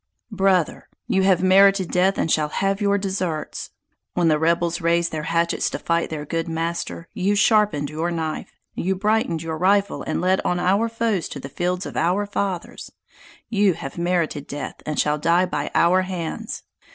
"Brother! 0.31 0.89
you 1.07 1.21
have 1.21 1.43
merited 1.43 1.91
death 1.91 2.17
and 2.17 2.31
shall 2.31 2.49
have 2.49 2.81
your 2.81 2.97
deserts! 2.97 3.69
When 4.15 4.29
the 4.29 4.39
rebels 4.39 4.81
raised 4.81 5.11
their 5.11 5.21
hatchets 5.29 5.69
to 5.69 5.77
fight 5.77 6.09
their 6.09 6.25
good 6.25 6.47
master, 6.47 7.07
you 7.13 7.35
sharpened 7.35 7.91
your 7.91 8.09
knife, 8.09 8.57
you 8.73 8.95
brightened 8.95 9.43
your 9.43 9.59
rifle 9.59 10.01
and 10.01 10.19
led 10.19 10.41
on 10.41 10.59
our 10.59 10.89
foes 10.89 11.29
to 11.29 11.39
the 11.39 11.49
fields 11.49 11.85
of 11.85 11.95
our 11.95 12.25
fathers' 12.25 12.91
You 13.47 13.73
have 13.75 13.99
merited 13.99 14.47
death 14.47 14.81
and 14.87 14.99
shall 14.99 15.19
die 15.19 15.45
by 15.45 15.69
our 15.75 16.01
hands! 16.01 16.63